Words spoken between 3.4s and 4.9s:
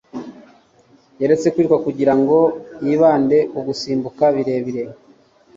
ku gusimbuka birebire.